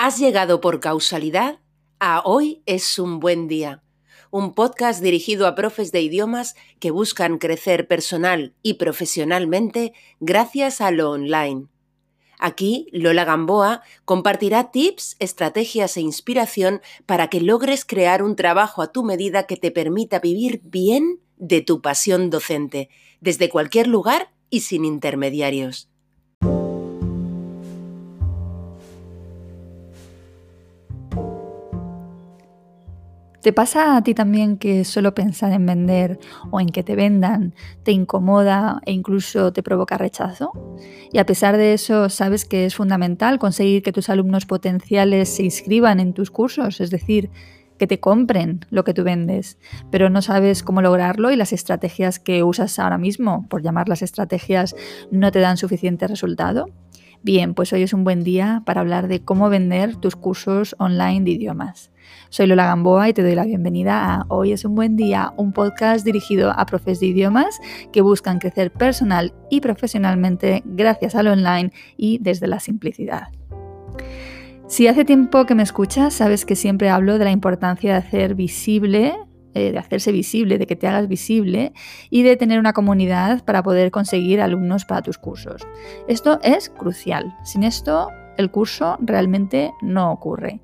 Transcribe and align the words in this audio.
Has 0.00 0.16
llegado 0.20 0.60
por 0.60 0.78
causalidad 0.78 1.58
a 1.98 2.22
Hoy 2.24 2.62
es 2.66 3.00
un 3.00 3.18
buen 3.18 3.48
día, 3.48 3.82
un 4.30 4.54
podcast 4.54 5.02
dirigido 5.02 5.48
a 5.48 5.56
profes 5.56 5.90
de 5.90 6.00
idiomas 6.00 6.54
que 6.78 6.92
buscan 6.92 7.38
crecer 7.38 7.88
personal 7.88 8.54
y 8.62 8.74
profesionalmente 8.74 9.92
gracias 10.20 10.80
a 10.80 10.92
lo 10.92 11.10
online. 11.10 11.66
Aquí, 12.38 12.86
Lola 12.92 13.24
Gamboa 13.24 13.82
compartirá 14.04 14.70
tips, 14.70 15.16
estrategias 15.18 15.96
e 15.96 16.00
inspiración 16.00 16.80
para 17.04 17.26
que 17.26 17.40
logres 17.40 17.84
crear 17.84 18.22
un 18.22 18.36
trabajo 18.36 18.82
a 18.82 18.92
tu 18.92 19.02
medida 19.02 19.48
que 19.48 19.56
te 19.56 19.72
permita 19.72 20.20
vivir 20.20 20.60
bien 20.62 21.18
de 21.38 21.60
tu 21.60 21.82
pasión 21.82 22.30
docente, 22.30 22.88
desde 23.20 23.48
cualquier 23.48 23.88
lugar 23.88 24.30
y 24.48 24.60
sin 24.60 24.84
intermediarios. 24.84 25.88
¿Te 33.48 33.54
pasa 33.54 33.96
a 33.96 34.02
ti 34.02 34.12
también 34.12 34.58
que 34.58 34.84
solo 34.84 35.14
pensar 35.14 35.52
en 35.52 35.64
vender 35.64 36.18
o 36.50 36.60
en 36.60 36.68
que 36.68 36.82
te 36.82 36.94
vendan 36.94 37.54
te 37.82 37.92
incomoda 37.92 38.82
e 38.84 38.92
incluso 38.92 39.54
te 39.54 39.62
provoca 39.62 39.96
rechazo? 39.96 40.52
Y 41.10 41.16
a 41.16 41.24
pesar 41.24 41.56
de 41.56 41.72
eso, 41.72 42.10
sabes 42.10 42.44
que 42.44 42.66
es 42.66 42.74
fundamental 42.74 43.38
conseguir 43.38 43.82
que 43.82 43.90
tus 43.90 44.10
alumnos 44.10 44.44
potenciales 44.44 45.30
se 45.30 45.44
inscriban 45.44 45.98
en 45.98 46.12
tus 46.12 46.30
cursos, 46.30 46.82
es 46.82 46.90
decir, 46.90 47.30
que 47.78 47.86
te 47.86 48.00
compren 48.00 48.66
lo 48.68 48.84
que 48.84 48.92
tú 48.92 49.02
vendes, 49.02 49.56
pero 49.90 50.10
no 50.10 50.20
sabes 50.20 50.62
cómo 50.62 50.82
lograrlo 50.82 51.30
y 51.30 51.36
las 51.36 51.54
estrategias 51.54 52.18
que 52.18 52.42
usas 52.42 52.78
ahora 52.78 52.98
mismo, 52.98 53.46
por 53.48 53.62
llamar 53.62 53.88
las 53.88 54.02
estrategias, 54.02 54.76
no 55.10 55.32
te 55.32 55.40
dan 55.40 55.56
suficiente 55.56 56.06
resultado. 56.06 56.66
Bien, 57.22 57.54
pues 57.54 57.72
hoy 57.72 57.82
es 57.82 57.92
un 57.92 58.04
buen 58.04 58.22
día 58.22 58.62
para 58.64 58.80
hablar 58.80 59.08
de 59.08 59.24
cómo 59.24 59.50
vender 59.50 59.96
tus 59.96 60.14
cursos 60.14 60.76
online 60.78 61.24
de 61.24 61.32
idiomas. 61.32 61.90
Soy 62.28 62.46
Lola 62.46 62.66
Gamboa 62.66 63.08
y 63.08 63.12
te 63.12 63.22
doy 63.22 63.34
la 63.34 63.44
bienvenida 63.44 64.14
a 64.14 64.24
Hoy 64.28 64.52
es 64.52 64.64
un 64.64 64.76
buen 64.76 64.96
día, 64.96 65.32
un 65.36 65.52
podcast 65.52 66.04
dirigido 66.04 66.52
a 66.56 66.64
profes 66.64 67.00
de 67.00 67.06
idiomas 67.06 67.58
que 67.92 68.02
buscan 68.02 68.38
crecer 68.38 68.72
personal 68.72 69.34
y 69.50 69.60
profesionalmente 69.60 70.62
gracias 70.64 71.16
al 71.16 71.26
online 71.26 71.72
y 71.96 72.18
desde 72.18 72.46
la 72.46 72.60
simplicidad. 72.60 73.28
Si 74.68 74.86
hace 74.86 75.04
tiempo 75.04 75.44
que 75.44 75.56
me 75.56 75.64
escuchas, 75.64 76.14
sabes 76.14 76.44
que 76.44 76.54
siempre 76.54 76.88
hablo 76.88 77.18
de 77.18 77.24
la 77.24 77.30
importancia 77.32 77.92
de 77.92 77.98
hacer 77.98 78.36
visible 78.36 79.16
eh, 79.54 79.72
de 79.72 79.78
hacerse 79.78 80.12
visible, 80.12 80.58
de 80.58 80.66
que 80.66 80.76
te 80.76 80.86
hagas 80.86 81.08
visible 81.08 81.72
y 82.10 82.22
de 82.22 82.36
tener 82.36 82.58
una 82.58 82.72
comunidad 82.72 83.44
para 83.44 83.62
poder 83.62 83.90
conseguir 83.90 84.40
alumnos 84.40 84.84
para 84.84 85.02
tus 85.02 85.18
cursos. 85.18 85.66
Esto 86.06 86.38
es 86.42 86.68
crucial. 86.70 87.36
Sin 87.44 87.64
esto, 87.64 88.10
el 88.36 88.50
curso 88.50 88.98
realmente 89.00 89.72
no 89.82 90.12
ocurre. 90.12 90.60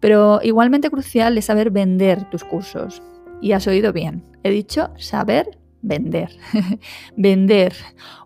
Pero 0.00 0.40
igualmente 0.42 0.90
crucial 0.90 1.36
es 1.38 1.46
saber 1.46 1.70
vender 1.70 2.28
tus 2.30 2.44
cursos. 2.44 3.02
Y 3.40 3.52
has 3.52 3.66
oído 3.66 3.92
bien, 3.92 4.24
he 4.42 4.50
dicho 4.50 4.90
saber 4.96 5.58
vender. 5.82 6.30
vender, 7.16 7.74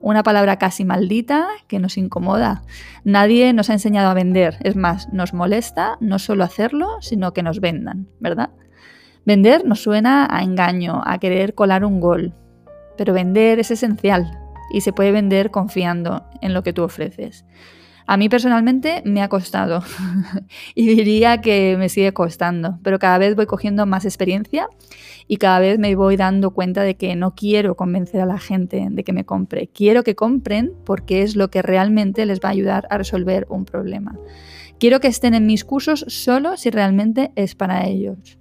una 0.01 0.23
palabra 0.23 0.59
casi 0.59 0.85
maldita 0.85 1.47
que 1.69 1.79
nos 1.79 1.99
incomoda. 1.99 2.63
Nadie 3.05 3.53
nos 3.53 3.71
ha 3.71 3.75
enseñado 3.75 4.11
a 4.11 4.15
vender. 4.15 4.57
Es 4.61 4.77
más, 4.77 5.13
nos 5.13 5.35
molesta 5.35 5.97
no 6.01 6.19
solo 6.19 6.45
hacerlo, 6.45 6.99
sino 7.01 7.33
que 7.33 7.43
nos 7.43 7.61
vendan, 7.61 8.09
¿verdad? 8.19 8.51
Vender 9.31 9.65
nos 9.65 9.81
suena 9.81 10.27
a 10.29 10.43
engaño, 10.43 11.03
a 11.07 11.19
querer 11.19 11.55
colar 11.55 11.85
un 11.85 12.01
gol. 12.01 12.35
Pero 12.97 13.15
vender 13.15 13.61
es 13.61 13.71
esencial 13.71 14.37
y 14.73 14.81
se 14.81 14.93
puede 14.93 15.13
vender 15.13 15.53
confiando 15.53 16.25
en 16.41 16.53
lo 16.53 16.65
que 16.65 16.73
tú 16.73 16.83
ofreces. 16.83 17.45
A 18.09 18.17
mí 18.17 18.29
personalmente 18.29 19.03
me 19.05 19.23
ha 19.23 19.29
costado 19.29 19.85
y 20.75 20.89
diría 20.89 21.41
que 21.41 21.77
me 21.79 21.89
sigue 21.89 22.13
costando, 22.13 22.81
pero 22.83 22.99
cada 22.99 23.19
vez 23.19 23.37
voy 23.37 23.47
cogiendo 23.47 23.87
más 23.87 24.05
experiencia 24.05 24.69
y 25.29 25.37
cada 25.37 25.61
vez 25.61 25.79
me 25.79 25.95
voy 25.95 26.17
dando 26.17 26.51
cuenta 26.51 26.83
de 26.83 26.97
que 26.97 27.15
no 27.15 27.37
quiero 27.37 27.77
convencer 27.77 28.21
a 28.23 28.27
la 28.27 28.41
gente 28.41 28.89
de 28.91 29.05
que 29.05 29.13
me 29.13 29.25
compre. 29.25 29.69
Quiero 29.73 30.03
que 30.03 30.17
compren 30.17 30.73
porque 30.85 31.23
es 31.23 31.37
lo 31.37 31.53
que 31.53 31.63
realmente 31.63 32.27
les 32.27 32.41
va 32.41 32.49
a 32.49 32.53
ayudar 32.53 32.89
a 32.91 32.99
resolver 32.99 33.47
un 33.49 33.65
problema. 33.65 34.19
Quiero 34.81 34.99
que 34.99 35.07
estén 35.07 35.35
en 35.35 35.47
mis 35.47 35.65
cursos 35.65 36.05
solo 36.09 36.57
si 36.57 36.71
realmente 36.71 37.31
es 37.37 37.55
para 37.55 37.87
ellos. 37.87 38.40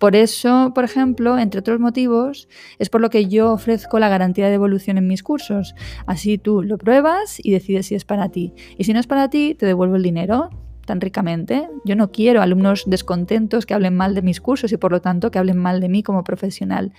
Por 0.00 0.16
eso, 0.16 0.72
por 0.74 0.84
ejemplo, 0.84 1.38
entre 1.38 1.60
otros 1.60 1.78
motivos, 1.78 2.48
es 2.78 2.88
por 2.88 3.02
lo 3.02 3.10
que 3.10 3.26
yo 3.26 3.52
ofrezco 3.52 3.98
la 3.98 4.08
garantía 4.08 4.48
de 4.48 4.54
evolución 4.54 4.96
en 4.96 5.06
mis 5.06 5.22
cursos. 5.22 5.74
Así 6.06 6.38
tú 6.38 6.62
lo 6.62 6.78
pruebas 6.78 7.38
y 7.42 7.50
decides 7.50 7.88
si 7.88 7.94
es 7.96 8.06
para 8.06 8.30
ti. 8.30 8.54
Y 8.78 8.84
si 8.84 8.94
no 8.94 8.98
es 8.98 9.06
para 9.06 9.28
ti, 9.28 9.54
te 9.54 9.66
devuelvo 9.66 9.96
el 9.96 10.02
dinero 10.02 10.48
tan 10.86 11.02
ricamente. 11.02 11.68
Yo 11.84 11.96
no 11.96 12.12
quiero 12.12 12.40
alumnos 12.40 12.84
descontentos 12.86 13.66
que 13.66 13.74
hablen 13.74 13.94
mal 13.94 14.14
de 14.14 14.22
mis 14.22 14.40
cursos 14.40 14.72
y 14.72 14.78
por 14.78 14.90
lo 14.90 15.02
tanto 15.02 15.30
que 15.30 15.38
hablen 15.38 15.58
mal 15.58 15.82
de 15.82 15.90
mí 15.90 16.02
como 16.02 16.24
profesional. 16.24 16.94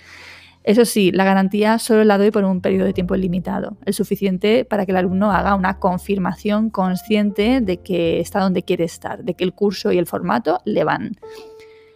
Eso 0.64 0.84
sí, 0.84 1.10
la 1.10 1.24
garantía 1.24 1.80
solo 1.80 2.04
la 2.04 2.18
doy 2.18 2.30
por 2.30 2.44
un 2.44 2.60
periodo 2.60 2.84
de 2.84 2.92
tiempo 2.92 3.16
limitado, 3.16 3.76
el 3.84 3.94
suficiente 3.94 4.64
para 4.64 4.86
que 4.86 4.92
el 4.92 4.98
alumno 4.98 5.32
haga 5.32 5.56
una 5.56 5.80
confirmación 5.80 6.70
consciente 6.70 7.60
de 7.60 7.78
que 7.78 8.20
está 8.20 8.38
donde 8.38 8.62
quiere 8.62 8.84
estar, 8.84 9.24
de 9.24 9.34
que 9.34 9.42
el 9.42 9.54
curso 9.54 9.90
y 9.90 9.98
el 9.98 10.06
formato 10.06 10.60
le 10.64 10.84
van. 10.84 11.16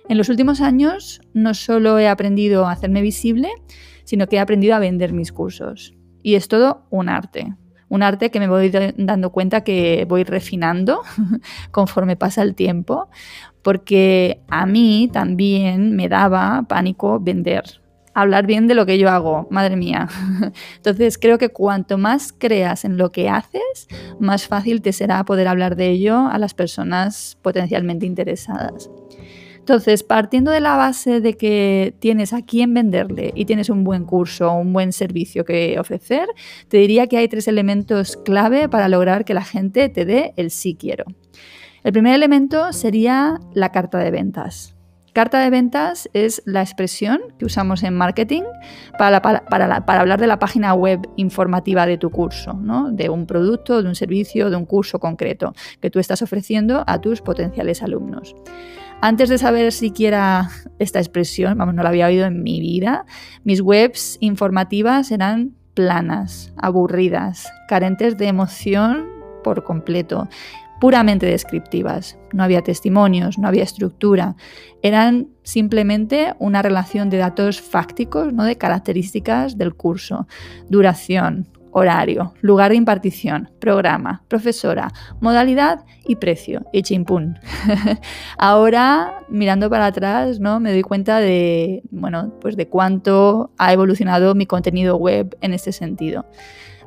En 0.08 0.18
los 0.18 0.28
últimos 0.28 0.60
años 0.60 1.20
no 1.34 1.52
solo 1.54 1.98
he 1.98 2.08
aprendido 2.08 2.66
a 2.66 2.72
hacerme 2.72 3.02
visible, 3.02 3.48
sino 4.04 4.28
que 4.28 4.36
he 4.36 4.40
aprendido 4.40 4.76
a 4.76 4.78
vender 4.78 5.12
mis 5.12 5.32
cursos. 5.32 5.94
Y 6.22 6.36
es 6.36 6.46
todo 6.46 6.86
un 6.90 7.08
arte. 7.08 7.54
Un 7.88 8.02
arte 8.02 8.30
que 8.30 8.38
me 8.38 8.48
voy 8.48 8.70
dando 8.96 9.30
cuenta 9.30 9.62
que 9.62 10.06
voy 10.08 10.22
refinando 10.22 11.02
conforme 11.72 12.16
pasa 12.16 12.42
el 12.42 12.54
tiempo, 12.54 13.08
porque 13.62 14.42
a 14.48 14.64
mí 14.66 15.10
también 15.12 15.96
me 15.96 16.08
daba 16.08 16.64
pánico 16.68 17.18
vender, 17.18 17.64
hablar 18.14 18.46
bien 18.46 18.68
de 18.68 18.74
lo 18.74 18.86
que 18.86 18.98
yo 18.98 19.10
hago, 19.10 19.48
madre 19.50 19.76
mía. 19.76 20.08
Entonces 20.76 21.18
creo 21.18 21.38
que 21.38 21.48
cuanto 21.48 21.98
más 21.98 22.32
creas 22.32 22.84
en 22.84 22.96
lo 22.96 23.10
que 23.10 23.28
haces, 23.28 23.88
más 24.20 24.46
fácil 24.46 24.82
te 24.82 24.92
será 24.92 25.24
poder 25.24 25.48
hablar 25.48 25.74
de 25.74 25.90
ello 25.90 26.28
a 26.28 26.38
las 26.38 26.54
personas 26.54 27.38
potencialmente 27.42 28.06
interesadas. 28.06 28.88
Entonces, 29.66 30.04
partiendo 30.04 30.52
de 30.52 30.60
la 30.60 30.76
base 30.76 31.20
de 31.20 31.36
que 31.36 31.92
tienes 31.98 32.32
a 32.32 32.42
quién 32.42 32.72
venderle 32.72 33.32
y 33.34 33.46
tienes 33.46 33.68
un 33.68 33.82
buen 33.82 34.04
curso 34.04 34.48
o 34.48 34.60
un 34.60 34.72
buen 34.72 34.92
servicio 34.92 35.44
que 35.44 35.76
ofrecer, 35.80 36.28
te 36.68 36.76
diría 36.76 37.08
que 37.08 37.16
hay 37.16 37.26
tres 37.26 37.48
elementos 37.48 38.16
clave 38.16 38.68
para 38.68 38.88
lograr 38.88 39.24
que 39.24 39.34
la 39.34 39.42
gente 39.42 39.88
te 39.88 40.04
dé 40.04 40.34
el 40.36 40.52
sí 40.52 40.76
quiero. 40.78 41.04
El 41.82 41.92
primer 41.92 42.14
elemento 42.14 42.72
sería 42.72 43.40
la 43.54 43.72
carta 43.72 43.98
de 43.98 44.12
ventas. 44.12 44.75
Carta 45.16 45.40
de 45.40 45.48
ventas 45.48 46.10
es 46.12 46.42
la 46.44 46.60
expresión 46.60 47.18
que 47.38 47.46
usamos 47.46 47.82
en 47.84 47.94
marketing 47.94 48.42
para, 48.98 49.16
hablar 49.16 50.20
de 50.20 50.26
la 50.26 50.38
página 50.38 50.74
web 50.74 51.08
informativa 51.16 51.86
de 51.86 51.96
tu 51.96 52.10
curso, 52.10 52.52
de 52.90 53.08
un 53.08 53.24
producto, 53.24 53.82
de 53.82 53.88
un 53.88 53.94
servicio, 53.94 54.50
de 54.50 54.56
un 54.56 54.66
curso 54.66 54.98
concreto 54.98 55.54
que 55.80 55.88
tú 55.88 56.00
estás 56.00 56.20
ofreciendo 56.20 56.84
a 56.86 57.00
tus 57.00 57.22
potenciales 57.22 57.82
alumnos. 57.82 58.36
Antes 59.00 59.30
de 59.30 59.38
saber 59.38 59.72
siquiera 59.72 60.50
esta 60.78 60.98
expresión, 60.98 61.56
vamos, 61.56 61.74
no 61.74 61.82
la 61.82 61.88
había 61.88 62.08
oído 62.08 62.26
en 62.26 62.42
mi 62.42 62.60
vida, 62.60 63.06
mis 63.42 63.62
webs 63.62 64.18
informativas 64.20 65.10
eran 65.10 65.54
planas, 65.72 66.52
aburridas, 66.58 67.50
carentes 67.68 68.18
de 68.18 68.26
emoción 68.26 69.06
por 69.42 69.64
completo, 69.64 70.28
puramente 70.80 71.26
descriptivas. 71.26 72.18
No 72.32 72.42
había 72.42 72.62
testimonios, 72.62 73.38
no 73.38 73.48
había 73.48 73.62
estructura. 73.62 74.36
Eran 74.82 75.28
simplemente 75.42 76.34
una 76.38 76.62
relación 76.62 77.10
de 77.10 77.18
datos 77.18 77.60
fácticos, 77.60 78.32
¿no? 78.32 78.44
de 78.44 78.56
características 78.56 79.56
del 79.56 79.74
curso, 79.74 80.26
duración, 80.68 81.48
horario, 81.78 82.32
lugar 82.40 82.70
de 82.70 82.76
impartición, 82.76 83.50
programa, 83.58 84.22
profesora, 84.28 84.92
modalidad 85.20 85.84
y 86.06 86.16
precio. 86.16 86.64
Y 86.72 86.82
chimpún. 86.82 87.38
Ahora, 88.38 89.20
mirando 89.28 89.68
para 89.68 89.84
atrás, 89.84 90.40
¿no? 90.40 90.58
me 90.58 90.72
doy 90.72 90.80
cuenta 90.80 91.18
de, 91.18 91.82
bueno, 91.90 92.32
pues 92.40 92.56
de 92.56 92.68
cuánto 92.68 93.50
ha 93.58 93.74
evolucionado 93.74 94.34
mi 94.34 94.46
contenido 94.46 94.96
web 94.96 95.36
en 95.42 95.52
este 95.52 95.70
sentido. 95.70 96.24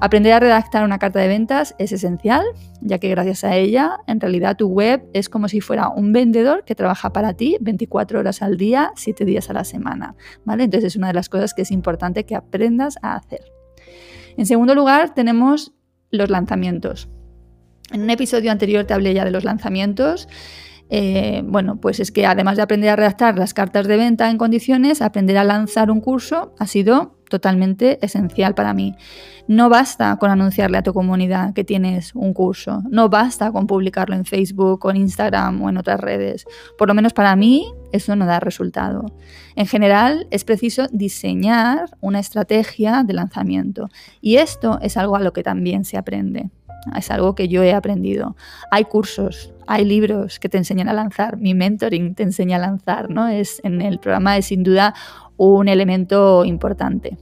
Aprender 0.01 0.31
a 0.31 0.39
redactar 0.39 0.85
una 0.85 0.97
carta 0.97 1.19
de 1.19 1.27
ventas 1.27 1.75
es 1.77 1.91
esencial, 1.91 2.43
ya 2.79 2.99
que 2.99 3.09
gracias 3.09 3.43
a 3.43 3.57
ella, 3.57 3.97
en 4.07 4.21
realidad 4.21 4.55
tu 4.55 4.67
web 4.67 5.03
es 5.13 5.27
como 5.27 5.49
si 5.49 5.59
fuera 5.59 5.89
un 5.89 6.13
vendedor 6.13 6.63
que 6.63 6.73
trabaja 6.73 7.11
para 7.11 7.33
ti 7.33 7.57
24 7.59 8.19
horas 8.19 8.41
al 8.41 8.55
día, 8.55 8.93
7 8.95 9.25
días 9.25 9.49
a 9.49 9.53
la 9.53 9.65
semana. 9.65 10.15
¿vale? 10.45 10.63
Entonces 10.63 10.93
es 10.93 10.95
una 10.95 11.07
de 11.07 11.13
las 11.13 11.27
cosas 11.27 11.53
que 11.53 11.63
es 11.63 11.71
importante 11.71 12.25
que 12.25 12.35
aprendas 12.35 12.97
a 13.01 13.15
hacer. 13.15 13.41
En 14.37 14.45
segundo 14.45 14.73
lugar, 14.73 15.13
tenemos 15.13 15.73
los 16.11 16.29
lanzamientos. 16.29 17.09
En 17.91 18.01
un 18.03 18.09
episodio 18.09 18.51
anterior 18.51 18.85
te 18.85 18.93
hablé 18.93 19.13
ya 19.13 19.25
de 19.25 19.31
los 19.31 19.43
lanzamientos. 19.43 20.29
Eh, 20.89 21.43
bueno, 21.45 21.81
pues 21.81 21.99
es 21.99 22.11
que 22.11 22.25
además 22.25 22.55
de 22.55 22.63
aprender 22.63 22.89
a 22.89 22.95
redactar 22.95 23.37
las 23.37 23.53
cartas 23.53 23.85
de 23.85 23.97
venta 23.97 24.29
en 24.29 24.37
condiciones, 24.37 25.01
aprender 25.01 25.37
a 25.37 25.43
lanzar 25.43 25.91
un 25.91 25.99
curso 25.99 26.55
ha 26.57 26.67
sido 26.67 27.18
totalmente 27.29 28.03
esencial 28.05 28.55
para 28.55 28.73
mí. 28.73 28.95
No 29.47 29.69
basta 29.69 30.17
con 30.17 30.29
anunciarle 30.29 30.77
a 30.77 30.83
tu 30.83 30.93
comunidad 30.93 31.53
que 31.53 31.63
tienes 31.63 32.13
un 32.13 32.33
curso, 32.33 32.83
no 32.89 33.09
basta 33.09 33.51
con 33.51 33.65
publicarlo 33.65 34.15
en 34.15 34.25
Facebook 34.25 34.87
en 34.89 34.97
Instagram 34.97 35.61
o 35.61 35.69
en 35.69 35.77
otras 35.77 35.99
redes. 35.99 36.45
Por 36.77 36.87
lo 36.87 36.93
menos 36.93 37.13
para 37.13 37.35
mí 37.35 37.71
eso 37.91 38.15
no 38.15 38.25
da 38.25 38.39
resultado. 38.39 39.05
En 39.55 39.65
general 39.65 40.27
es 40.29 40.43
preciso 40.43 40.87
diseñar 40.91 41.85
una 42.01 42.19
estrategia 42.19 43.03
de 43.03 43.13
lanzamiento 43.13 43.89
y 44.21 44.35
esto 44.35 44.79
es 44.81 44.97
algo 44.97 45.15
a 45.15 45.21
lo 45.21 45.33
que 45.33 45.43
también 45.43 45.85
se 45.85 45.97
aprende. 45.97 46.49
Es 46.95 47.11
algo 47.11 47.35
que 47.35 47.47
yo 47.47 47.63
he 47.63 47.73
aprendido. 47.73 48.35
Hay 48.71 48.85
cursos, 48.85 49.53
hay 49.69 49.85
libros 49.85 50.39
que 50.39 50.49
te 50.49 50.57
enseñan 50.57 50.89
a 50.89 50.93
lanzar. 50.93 51.37
Mi 51.37 51.53
mentoring 51.53 52.15
te 52.15 52.23
enseña 52.23 52.57
a 52.57 52.59
lanzar, 52.59 53.11
¿no? 53.11 53.27
Es 53.27 53.61
en 53.63 53.83
el 53.83 53.99
programa 53.99 54.35
es 54.35 54.47
sin 54.47 54.63
duda 54.63 54.95
un 55.37 55.67
elemento 55.67 56.43
importante. 56.43 57.19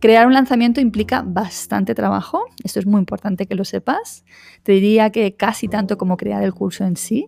Crear 0.00 0.26
un 0.26 0.32
lanzamiento 0.32 0.80
implica 0.80 1.22
bastante 1.26 1.94
trabajo, 1.94 2.46
esto 2.64 2.78
es 2.78 2.86
muy 2.86 3.00
importante 3.00 3.44
que 3.44 3.54
lo 3.54 3.66
sepas. 3.66 4.24
Te 4.62 4.72
diría 4.72 5.10
que 5.10 5.36
casi 5.36 5.68
tanto 5.68 5.98
como 5.98 6.16
crear 6.16 6.42
el 6.42 6.54
curso 6.54 6.84
en 6.84 6.96
sí. 6.96 7.26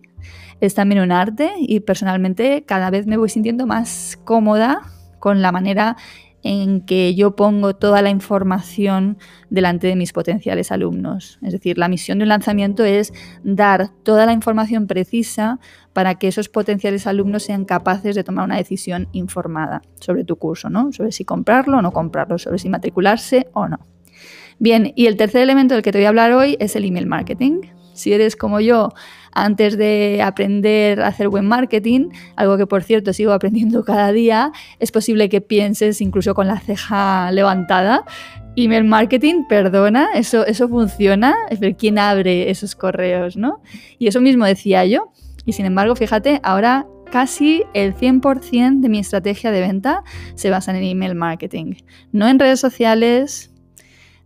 Es 0.59 0.73
también 0.73 1.01
un 1.01 1.11
arte 1.11 1.51
y 1.59 1.81
personalmente 1.81 2.63
cada 2.65 2.89
vez 2.89 3.05
me 3.05 3.17
voy 3.17 3.29
sintiendo 3.29 3.67
más 3.67 4.17
cómoda 4.25 4.81
con 5.19 5.43
la 5.43 5.51
manera 5.51 5.97
en 6.47 6.79
que 6.79 7.13
yo 7.13 7.35
pongo 7.35 7.75
toda 7.75 8.01
la 8.01 8.09
información 8.09 9.17
delante 9.49 9.87
de 9.87 9.97
mis 9.97 10.13
potenciales 10.13 10.71
alumnos. 10.71 11.39
Es 11.41 11.51
decir, 11.51 11.77
la 11.77 11.89
misión 11.89 12.19
de 12.19 12.23
un 12.23 12.29
lanzamiento 12.29 12.85
es 12.85 13.11
dar 13.43 13.89
toda 14.03 14.25
la 14.25 14.31
información 14.31 14.87
precisa 14.87 15.59
para 15.91 16.15
que 16.15 16.29
esos 16.29 16.47
potenciales 16.47 17.05
alumnos 17.05 17.43
sean 17.43 17.65
capaces 17.65 18.15
de 18.15 18.23
tomar 18.23 18.45
una 18.45 18.55
decisión 18.55 19.09
informada 19.11 19.81
sobre 19.99 20.23
tu 20.23 20.37
curso, 20.37 20.69
¿no? 20.69 20.93
Sobre 20.93 21.11
si 21.11 21.25
comprarlo 21.25 21.79
o 21.79 21.81
no 21.81 21.91
comprarlo, 21.91 22.37
sobre 22.37 22.59
si 22.59 22.69
matricularse 22.69 23.49
o 23.51 23.67
no. 23.67 23.79
Bien, 24.57 24.93
y 24.95 25.07
el 25.07 25.17
tercer 25.17 25.41
elemento 25.41 25.75
del 25.75 25.83
que 25.83 25.91
te 25.91 25.97
voy 25.97 26.05
a 26.05 26.09
hablar 26.09 26.31
hoy 26.31 26.55
es 26.61 26.77
el 26.77 26.85
email 26.85 27.07
marketing. 27.07 27.76
Si 27.97 28.13
eres 28.13 28.35
como 28.35 28.59
yo, 28.59 28.93
antes 29.33 29.77
de 29.77 30.21
aprender 30.23 31.01
a 31.01 31.07
hacer 31.07 31.29
buen 31.29 31.45
marketing, 31.45 32.09
algo 32.35 32.57
que 32.57 32.65
por 32.65 32.83
cierto 32.83 33.13
sigo 33.13 33.33
aprendiendo 33.33 33.83
cada 33.85 34.11
día, 34.11 34.51
es 34.79 34.91
posible 34.91 35.29
que 35.29 35.41
pienses 35.41 36.01
incluso 36.01 36.33
con 36.33 36.47
la 36.47 36.59
ceja 36.59 37.31
levantada. 37.31 38.05
Email 38.55 38.85
marketing, 38.85 39.43
perdona, 39.47 40.09
eso, 40.15 40.45
eso 40.45 40.67
funciona, 40.67 41.35
es 41.49 41.59
ver 41.59 41.75
quién 41.75 41.99
abre 41.99 42.49
esos 42.49 42.75
correos, 42.75 43.37
¿no? 43.37 43.61
Y 43.99 44.07
eso 44.07 44.19
mismo 44.19 44.45
decía 44.45 44.83
yo. 44.85 45.11
Y 45.45 45.53
sin 45.53 45.65
embargo, 45.65 45.95
fíjate, 45.95 46.39
ahora 46.43 46.87
casi 47.11 47.63
el 47.73 47.95
100% 47.95 48.81
de 48.81 48.89
mi 48.89 48.99
estrategia 48.99 49.51
de 49.51 49.61
venta 49.61 50.03
se 50.35 50.49
basa 50.49 50.75
en 50.75 50.83
email 50.83 51.15
marketing. 51.15 51.75
No 52.11 52.27
en 52.27 52.39
redes 52.39 52.59
sociales, 52.59 53.51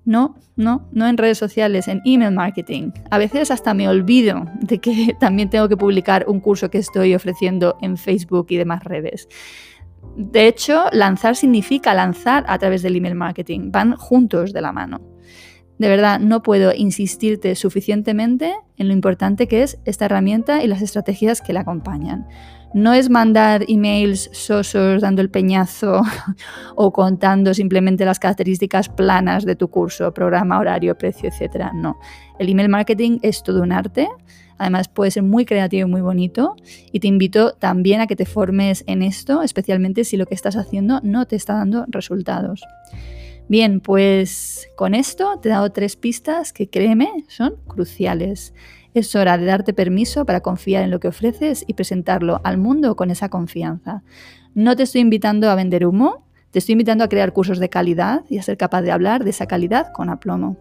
no, 0.03 0.35
no, 0.55 0.87
no 0.91 1.07
en 1.07 1.17
redes 1.17 1.37
sociales, 1.37 1.87
en 1.87 2.01
email 2.05 2.33
marketing. 2.33 2.91
A 3.09 3.17
veces 3.17 3.51
hasta 3.51 3.73
me 3.73 3.87
olvido 3.87 4.45
de 4.61 4.79
que 4.79 5.15
también 5.19 5.49
tengo 5.49 5.69
que 5.69 5.77
publicar 5.77 6.25
un 6.27 6.39
curso 6.39 6.69
que 6.69 6.79
estoy 6.79 7.13
ofreciendo 7.13 7.77
en 7.81 7.97
Facebook 7.97 8.47
y 8.49 8.57
demás 8.57 8.83
redes. 8.83 9.27
De 10.15 10.47
hecho, 10.47 10.85
lanzar 10.91 11.35
significa 11.35 11.93
lanzar 11.93 12.43
a 12.47 12.57
través 12.57 12.81
del 12.81 12.95
email 12.95 13.15
marketing. 13.15 13.71
Van 13.71 13.95
juntos 13.95 14.51
de 14.51 14.61
la 14.61 14.71
mano. 14.71 15.01
De 15.77 15.87
verdad, 15.87 16.19
no 16.19 16.43
puedo 16.43 16.73
insistirte 16.75 17.55
suficientemente 17.55 18.53
en 18.77 18.87
lo 18.87 18.93
importante 18.93 19.47
que 19.47 19.63
es 19.63 19.79
esta 19.85 20.05
herramienta 20.05 20.63
y 20.63 20.67
las 20.67 20.81
estrategias 20.81 21.41
que 21.41 21.53
la 21.53 21.61
acompañan. 21.61 22.27
No 22.73 22.93
es 22.93 23.09
mandar 23.09 23.65
emails 23.67 24.29
sosos 24.31 25.01
dando 25.01 25.21
el 25.21 25.29
peñazo 25.29 26.01
o 26.75 26.93
contando 26.93 27.53
simplemente 27.53 28.05
las 28.05 28.19
características 28.19 28.87
planas 28.87 29.45
de 29.45 29.55
tu 29.57 29.69
curso, 29.69 30.13
programa, 30.13 30.57
horario, 30.57 30.97
precio, 30.97 31.29
etc. 31.29 31.71
No. 31.73 31.99
El 32.39 32.49
email 32.49 32.69
marketing 32.69 33.19
es 33.21 33.43
todo 33.43 33.61
un 33.61 33.73
arte. 33.73 34.07
Además 34.57 34.87
puede 34.87 35.11
ser 35.11 35.23
muy 35.23 35.43
creativo 35.43 35.87
y 35.87 35.91
muy 35.91 36.01
bonito. 36.01 36.55
Y 36.91 37.01
te 37.01 37.07
invito 37.07 37.53
también 37.53 37.99
a 37.99 38.07
que 38.07 38.15
te 38.15 38.25
formes 38.25 38.83
en 38.87 39.01
esto, 39.01 39.41
especialmente 39.41 40.03
si 40.05 40.15
lo 40.15 40.25
que 40.25 40.35
estás 40.35 40.55
haciendo 40.55 41.01
no 41.03 41.25
te 41.25 41.35
está 41.35 41.55
dando 41.55 41.85
resultados. 41.89 42.61
Bien, 43.49 43.81
pues 43.81 44.69
con 44.77 44.95
esto 44.95 45.39
te 45.41 45.49
he 45.49 45.51
dado 45.51 45.71
tres 45.71 45.97
pistas 45.97 46.53
que 46.53 46.69
créeme 46.69 47.25
son 47.27 47.55
cruciales. 47.67 48.53
Es 48.93 49.15
hora 49.15 49.37
de 49.37 49.45
darte 49.45 49.73
permiso 49.73 50.25
para 50.25 50.41
confiar 50.41 50.83
en 50.83 50.91
lo 50.91 50.99
que 50.99 51.07
ofreces 51.07 51.63
y 51.65 51.75
presentarlo 51.75 52.41
al 52.43 52.57
mundo 52.57 52.95
con 52.95 53.09
esa 53.09 53.29
confianza. 53.29 54.03
No 54.53 54.75
te 54.75 54.83
estoy 54.83 55.01
invitando 55.01 55.49
a 55.49 55.55
vender 55.55 55.85
humo, 55.85 56.25
te 56.51 56.59
estoy 56.59 56.73
invitando 56.73 57.05
a 57.05 57.07
crear 57.07 57.31
cursos 57.31 57.59
de 57.59 57.69
calidad 57.69 58.23
y 58.29 58.37
a 58.37 58.43
ser 58.43 58.57
capaz 58.57 58.81
de 58.81 58.91
hablar 58.91 59.23
de 59.23 59.29
esa 59.29 59.45
calidad 59.45 59.93
con 59.93 60.09
aplomo. 60.09 60.57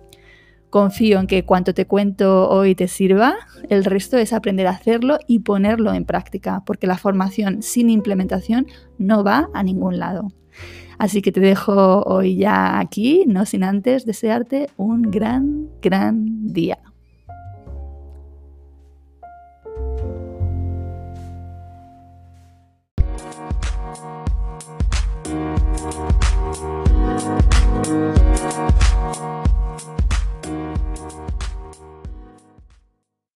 Confío 0.70 1.18
en 1.18 1.26
que 1.26 1.44
cuanto 1.44 1.74
te 1.74 1.86
cuento 1.86 2.48
hoy 2.48 2.76
te 2.76 2.86
sirva, 2.86 3.34
el 3.68 3.84
resto 3.84 4.16
es 4.16 4.32
aprender 4.32 4.68
a 4.68 4.70
hacerlo 4.70 5.18
y 5.26 5.40
ponerlo 5.40 5.92
en 5.92 6.04
práctica, 6.04 6.62
porque 6.64 6.86
la 6.86 6.96
formación 6.96 7.64
sin 7.64 7.90
implementación 7.90 8.68
no 8.96 9.24
va 9.24 9.50
a 9.52 9.64
ningún 9.64 9.98
lado. 9.98 10.28
Así 10.98 11.22
que 11.22 11.32
te 11.32 11.40
dejo 11.40 12.02
hoy 12.04 12.36
ya 12.36 12.78
aquí, 12.78 13.24
no 13.26 13.46
sin 13.46 13.64
antes 13.64 14.06
desearte 14.06 14.68
un 14.76 15.02
gran, 15.02 15.68
gran 15.82 16.52
día. 16.52 16.78